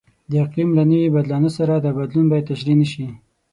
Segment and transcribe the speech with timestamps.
[0.29, 3.07] د اقلیم له نوي بدلانه سره دا بدلون باید تشریح نشي.